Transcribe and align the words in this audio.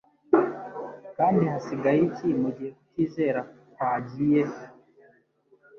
Kandi 1.17 1.41
hasigaye 1.51 1.99
iki 2.09 2.27
mugihe 2.41 2.69
kutizera 2.77 3.41
kwagiye? 3.73 4.41